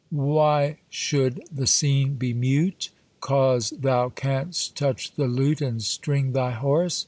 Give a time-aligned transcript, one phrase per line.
[0.09, 6.53] Why shou'd the scene be mute 'Cause thou canst touch the lute And string thy
[6.53, 6.99] Horace!